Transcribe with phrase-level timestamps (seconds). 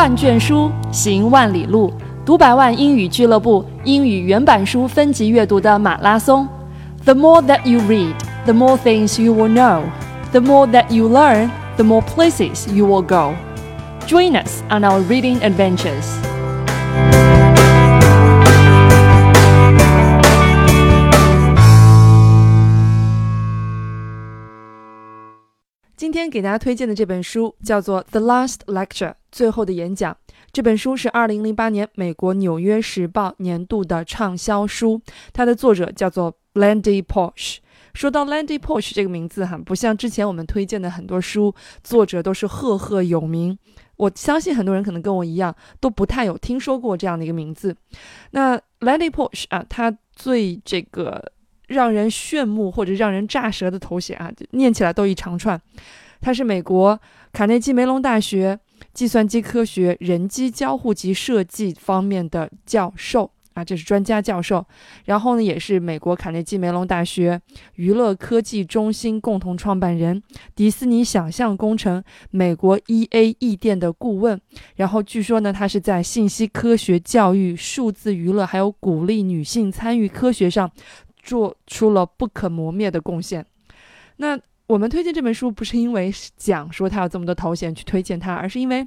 [0.00, 1.92] 万卷书，行万里路。
[2.24, 6.48] 读百万英语俱乐部英语原版书分级阅读的马拉松。
[7.04, 8.14] The more that you read,
[8.46, 9.82] the more things you will know.
[10.32, 13.34] The more that you learn, the more places you will go.
[14.06, 16.06] Join us on our reading adventures.
[25.94, 30.16] 今天给大家推荐的这本书叫做《The Last Lecture》最后的演讲。
[30.52, 35.00] 这本书是二零零八年美国《纽约时报》年度的畅销书。
[35.32, 37.58] 它的作者叫做 Landy Posh。
[37.94, 43.58] 说到 Landy Posh 这个名字哈，不像之前我们推荐的很多书，作者都是赫赫有名。
[43.96, 47.76] 我相信很多人可能跟我一样，都不太有听说过这样的一个名字。
[48.30, 51.32] 那 Landy Posh 啊，他最这个。
[51.70, 55.62] 让人炫目或者让人炸舌的头衔啊，念起来都一长串。
[56.20, 57.00] 他是美国
[57.32, 58.58] 卡内基梅隆大学
[58.92, 64.64] 计算机科学、人机交互及设计方面的教授啊，这是专家教授。
[65.04, 67.40] 然后呢，也是美国卡内基梅隆大学
[67.74, 70.22] 娱乐科技中心共同创办人，
[70.54, 74.40] 迪士尼想象工程、美国 E A E 店的顾问。
[74.76, 80.70] 然后据说呢，他是在信息科学、教育、数字娱乐，还有鼓励女性参与科学上。
[81.22, 83.44] 做出了不可磨灭的贡献。
[84.16, 84.40] 那
[84.70, 88.86] 我们推荐这本书，不是因为讲说他有这么多头衔去推荐他，而是因为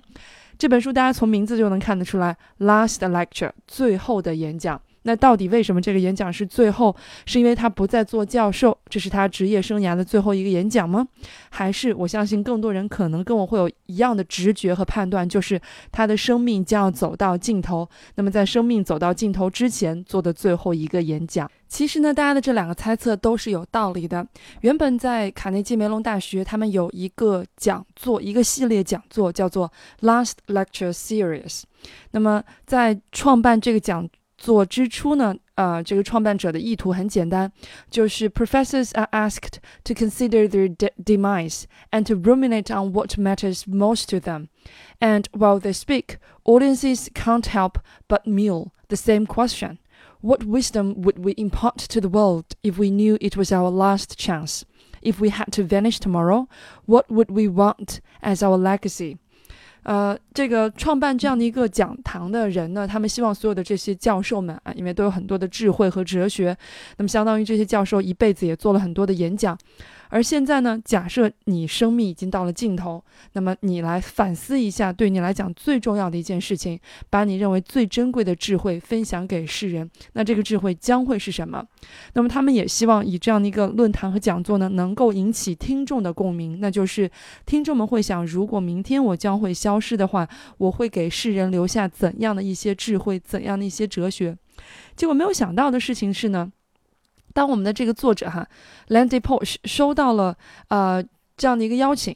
[0.57, 4.81] 这本书大家从名字就能看得出来，Last Lecture 最后的演讲。
[5.03, 6.95] 那到底为什么这个演讲是最后？
[7.25, 11.07] 是因为他不再做教授，这是他职业生涯的最后一个演讲吗？
[11.49, 15.59] 还是我相信更多人可能跟我会有一样的直觉和判断，就是
[15.91, 17.87] 他的生命将要走到尽头。
[18.15, 24.25] 那么在生命走到尽头之前做的最后一个演讲，其实呢，大家的这两个猜测都是有道理的。
[24.61, 31.63] 原本在卡内基梅隆大学，他们有一个讲座，一个系列讲座叫做 Last Lecture Series。
[32.11, 34.07] 那么在创办这个讲
[34.42, 37.50] 做之初呢，呃，这个创办者的意图很简单，
[37.90, 44.08] 就是 professors are asked to consider their de demise and to ruminate on what matters most
[44.10, 44.46] to them.
[45.00, 49.78] And while they speak, audiences can't help but mule the same question.
[50.20, 54.16] What wisdom would we impart to the world if we knew it was our last
[54.16, 54.64] chance?
[55.00, 56.48] If we had to vanish tomorrow,
[56.86, 59.18] what would we want as our legacy?
[59.83, 66.55] 呃，这个创办这样的一个讲堂的人呢，他们希望所有的这些教授们啊，因为都有很多的智慧和哲学，
[66.97, 69.57] 那么相当于这些教授一辈子也做了很多的演讲。
[70.13, 70.79] 而现在呢？
[70.85, 76.79] 假设你生命已经到了尽头，那么你来反思一下，对你来讲最重要的一件事情，
[77.09, 79.89] 把你认为最珍贵的智慧分享给世人。
[80.13, 81.65] 那这个智慧将会是什么？
[82.13, 86.59] 那么他们也希望以这样的一个论坛和讲座呢，能够引起听众的共鸣。
[86.61, 87.09] 那就是
[87.47, 94.37] 听众们会想：如果明天我将会消失的话，我会给世人留下怎样的一些智慧，怎样的一些哲学？
[94.95, 96.51] 结果没有想到的事情是呢？
[97.33, 98.47] 当我们的这个作者哈
[98.89, 101.03] ，Landy Posh 收到了呃
[101.35, 102.15] 这样的一个邀请，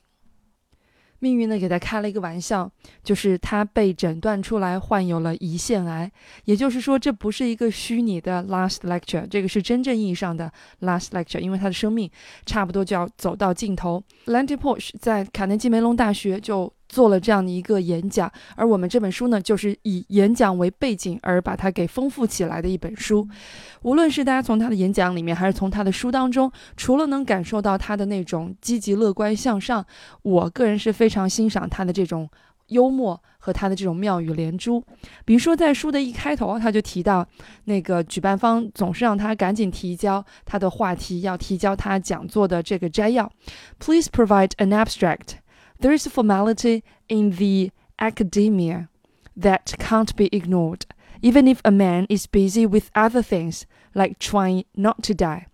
[1.20, 2.72] 命运呢给他开了一个玩笑，
[3.04, 6.12] 就是他被诊断出来患有了胰腺癌。
[6.46, 10.52] 也就是说，这不是一个虚拟的 last lecture，这个是真正意义上的
[10.82, 12.10] last lecture，因为他的生命
[12.46, 14.04] 差不多就要走到尽头。
[14.28, 16.72] Landy Posh 在卡内基梅隆大学就。
[16.88, 23.28] 做了这样的一个演讲，而我们这本书呢，就是以演讲为背景而把它给丰富起来的一本书。
[23.84, 29.86] 无论是大家从他的演讲里面，还是从他的书当中，除了能感受到他的那种积极乐观向上，
[30.24, 32.30] 我个人是非常欣赏他的这种
[32.68, 34.84] 幽默和他的这种妙语连珠。
[35.24, 37.26] 比如说，在书的一开头，他就提到
[37.66, 43.32] 那个举办方总是让他赶紧提交他的话题，要提交他讲座的这个摘要。
[43.80, 45.38] Please provide an abstract.
[45.81, 48.89] There is a formality in the academia
[49.37, 50.87] that can't be ignored,
[51.23, 55.47] even if a man is busy with other things, like trying not to die.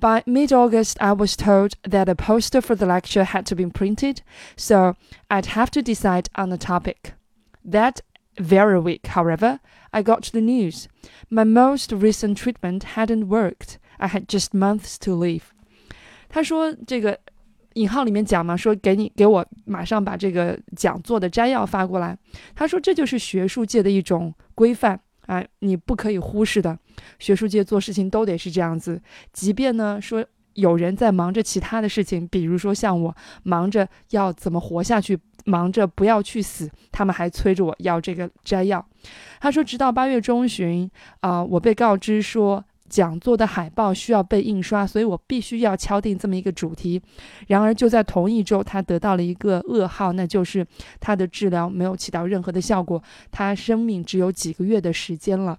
[0.00, 3.66] By mid August, I was told that a poster for the lecture had to be
[3.66, 4.22] printed,
[4.56, 4.96] so
[5.30, 7.14] I'd have to decide on a topic.
[7.64, 8.00] That
[8.38, 9.60] very week, however,
[9.92, 10.88] I got the news.
[11.30, 13.78] My most recent treatment hadn't worked.
[13.98, 15.52] I had just months to live.
[16.28, 17.18] 他说：“这个
[17.75, 22.17] 引号里面讲嘛，说给你给我马上把这个讲座的摘要发过来。
[22.55, 26.77] 他说这就是学术界的一种规范啊，你不可以忽视的。
[27.19, 29.01] 学术界做事情都得是这样子，
[29.31, 30.25] 即便呢说
[30.55, 38.85] 有人在忙着其他的事情，比如说像我忙着要怎么活下去，忙着不要去死，他们还催着我要这个摘要。
[39.39, 40.89] 他说直到八月中旬
[41.21, 42.65] 啊，我被告知说。
[42.89, 47.01] 讲座的海报需要被印刷，所以我必须要敲定这么一个主题。
[47.47, 50.65] 然而，就在同一周，他得到了一个噩耗，那就是
[50.99, 53.01] 他的治疗没有起到任何的效果，
[53.31, 55.57] 他生命只有几个月的时间了。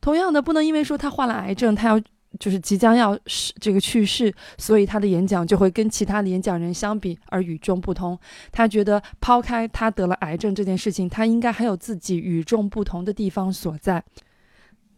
[0.00, 2.00] 同样的，不能因为说他患了癌症，他要。
[2.38, 8.18] 就是即将要是这个去世，所以他的演讲就会跟其他的演讲人相比而与众不同。
[8.52, 14.04] 他觉得抛开他得了癌症这件事情，他应该还有自己与众不同的地方所在。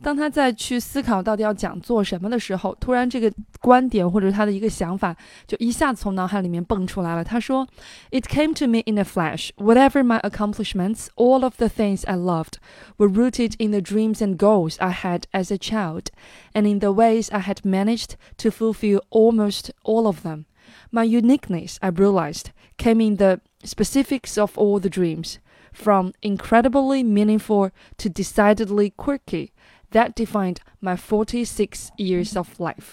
[0.01, 3.31] 当他在去思考到底要讲做什么的时候，突然这个
[3.61, 5.15] 观点或者他的一个想法
[5.47, 7.23] 就一下子从脑海里面蹦出来了。
[7.23, 7.65] 他说：“
[8.11, 9.51] It came to me in a flash.
[9.55, 12.55] Whatever my accomplishments, all of the things I loved
[12.97, 16.07] were rooted in the dreams and goals I had as a child,
[16.51, 20.47] and in the ways I had managed to fulfill almost all of them.
[20.91, 22.47] My uniqueness, I realized,
[22.77, 25.39] came in the specifics of all the dreams,
[25.71, 27.69] from incredibly meaningful
[27.99, 29.53] to decidedly quirky.”
[29.92, 32.92] That defined my forty-six years of life。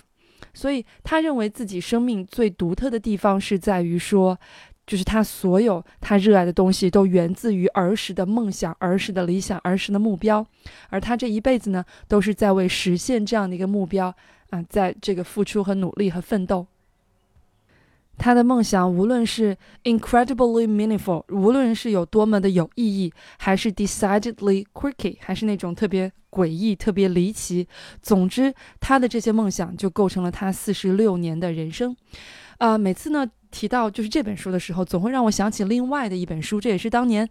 [0.53, 4.39] 所以他认为自己生命最独特的地方是在于说，
[4.87, 10.45] 就是他所有他热爱的东西都源自于儿时的梦想、儿时的理想、儿时的目标，
[10.89, 14.15] 而他这一辈子呢，都是在为实现这样的一个目标
[14.51, 16.65] 啊，在这个付出和努力和奋斗。
[18.17, 27.67] 他的梦想，无论是 incredibly meaningful，无论是有多么的有意义，还是 decidedly quirky，还是那种特别诡异、特别离奇，
[28.01, 31.95] 总之，他的这些梦想就构成了他四十六年的人生。
[32.57, 37.29] 啊，每次呢提到就是这本书的时候，总会让我想起另外的一本书，这也是当年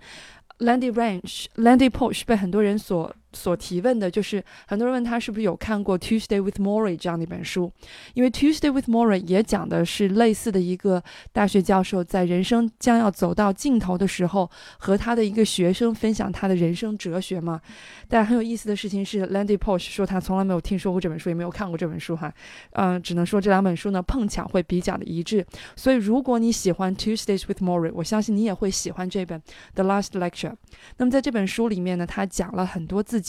[0.58, 3.14] Landy Ranch、Landy Posh 被很多人所。
[3.34, 7.70] 所提问的就是很多人问他是不是有看过《Tuesday with Morrie》这样的一本书，
[8.14, 11.02] 因为《Tuesday with Morrie》也讲的是类似的一个
[11.32, 17.60] 大学教授在人生将要走到尽头的时候，和他的一个学生分享他的人生哲学嘛。
[18.08, 22.32] 但很有意思的事情是，Landy Posh 说他从来没有听说过这本书，也没有看过这本书哈。
[22.72, 25.44] 嗯，只能说这两本书呢碰巧会比较的一致。
[25.74, 29.40] 所以如果你喜欢《Tuesdays with Morrie》，我相信你也会喜欢这本
[29.74, 30.50] 《The Last Lecture》。
[30.98, 33.23] 那么在这本书里面呢，他讲了很多自己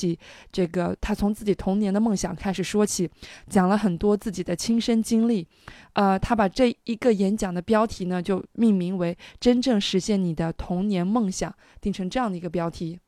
[0.51, 3.09] 这个他从自己童年的梦想开始说起，
[3.47, 5.47] 讲了很多自己的亲身经历，
[5.94, 13.00] 呃，他把这一个演讲的标题呢就命名为“真正实现你的童年梦想”，定成这样的一个标题。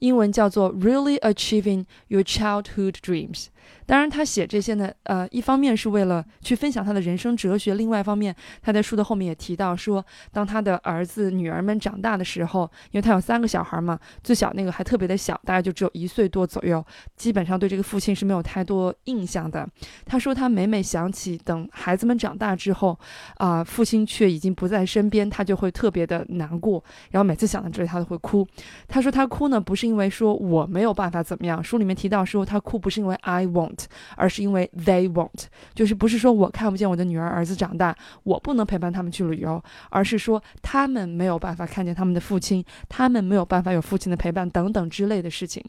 [0.00, 3.46] 英文叫做 "Really Achieving Your Childhood Dreams"。
[3.86, 16.84] 当然，他写这些呢，呃，一方面是为了去分享他的人生哲学，另外一方面，他在书的后面也提到说，当他的儿子、女儿们长大的时候，因为他有三个小孩嘛，最小那个还特别的小，大概就只有一岁多左右，
[17.16, 19.66] 基本上对这个父亲是没有太多印象的。
[20.04, 22.98] 他说，他每每想起等孩子们长大之后，
[23.38, 28.46] 啊，父亲却已经不在身边，他就会特别的难过，然后每次想到这里，他都会哭。
[28.86, 33.73] 他说，他哭呢，不是因因为说我没有办法怎么样，书里面提到说他哭不是因为 I won't，
[34.16, 35.44] 而是因为 they won't，
[35.74, 45.64] 就是不是说我看不见我的女儿儿子长大，我不能陪伴他们去旅游，而是说他们没有办法看见他们的父亲，他们没有办法有父亲的陪伴等等之类的事情。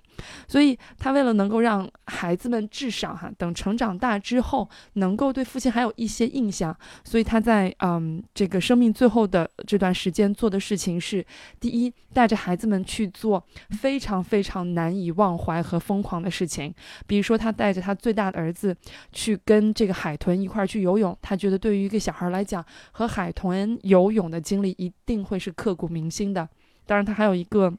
[0.47, 11.25] 所以他为了能够让孩子们至少哈等成长大之后能够对父亲还有一些印象，所以他在嗯这个生命最后的这段时间做的事情是：
[11.59, 14.15] 第一，带着孩子们去做非常。
[14.25, 16.73] 非常难以忘怀和疯狂的事情，
[17.05, 18.75] 比如说他带着他最大的儿子
[19.11, 26.47] 去跟这个海豚一块儿去游泳，他觉得对于一个小孩来讲，和海豚游泳的经历一定会是刻骨铭心的。
[26.85, 27.73] 当然，他还有一个。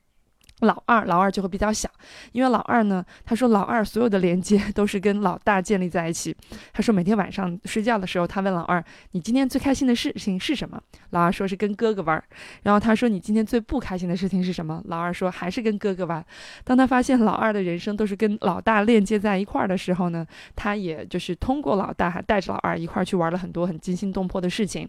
[0.60, 1.88] 老二，老二就会比较小，
[2.32, 6.34] 因为老二呢，他说老二所有的连接 都是跟老大建立在一起。
[6.72, 8.82] 他说每天晚上睡觉的时候，他问老二
[9.12, 12.22] ：“你今天最开心的事情是什么？”老二说是跟哥哥玩。
[12.62, 16.24] 然后他说：“你今天最不开心的事情是什么？”老二说还是跟哥哥玩。
[16.64, 24.88] 当他发现老二的人生都是跟老大链接在一块儿的时候呢，他也就是通过老大，还带着老二一块儿去玩了很多很惊心动魄的事情。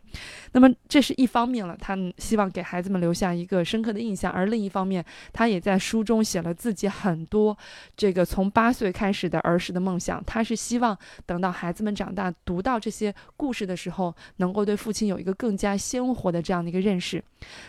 [0.54, 5.68] 那么这是一方面了，他希望给孩子们留下一个深刻的印象；而另一方面，他也也。
[5.68, 7.58] 在书中写了自己很多
[7.98, 17.22] 这个从八岁开始的儿时的梦想，他是希望等到孩子们长大读到这些故事的时候，能够对父亲有一个更加鲜活的这样的一个认识。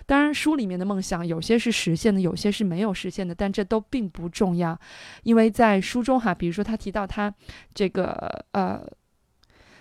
[0.06, 4.78] 当然，书里面的梦想有些是实现的，有些是没有实现的，但这都并不重要，
[5.24, 7.34] 因为在书中哈，比如说他提到他
[7.74, 8.86] 这个呃。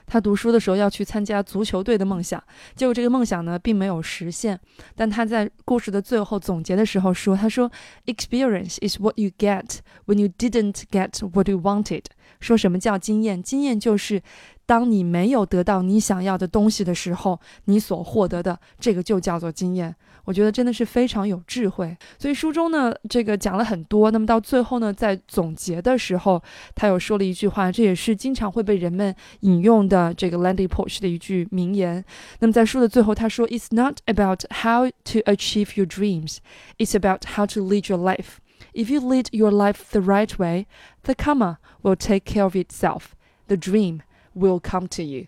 [0.08, 2.42] 他读书的时候要去参加足球队的梦想，
[2.76, 4.58] 结果这个梦想呢并没有实现。
[4.96, 7.70] 但他在故事的最后总结的时候说：“他说
[8.06, 12.04] ，experience is what you get when you didn't get what you wanted。
[12.40, 13.44] 说什么叫经验？
[13.44, 14.22] 经验就是
[14.66, 19.94] 当你没有得到你想要的东西的时候，你所获得的这个就叫做经验。
[20.27, 21.97] 我觉得真的是非常有智慧。
[22.17, 24.11] 所以书中呢，这个讲了很多。
[24.11, 26.41] 那么到最后呢，在总结的时候，
[26.77, 32.05] 他有说了一句话，这也是经常会被人们引用的这个 Landy Porsche 的一句名言。
[32.39, 36.37] 那么在书的最后，他说：“It's not about how to achieve your dreams,
[36.79, 38.37] it's about how to lead your life.
[38.75, 40.67] If you lead your life the right way,
[41.03, 43.15] the karma will take care of itself.
[43.49, 44.03] The dream
[44.37, 45.27] will come to you.”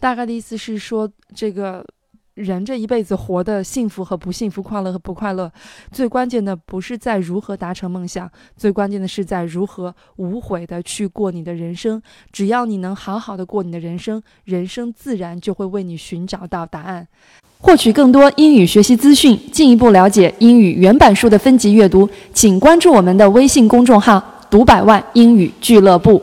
[0.00, 1.84] 大概的意思是说，这个。
[2.39, 5.51] 人这一辈子活的幸福和不幸福，快乐和不快乐，
[5.91, 12.01] 最关键的不是在如何达成梦想，最关键的是在如何无悔的去过你的人生。
[12.31, 17.05] 只要你能好好的过你的人生，人生自然就会为你寻找到答案。
[17.59, 26.21] 获取更多英语学习资讯，进一步了解英语原版书的分级阅读，请关注我们的微信公众号“读百万英语俱乐部”。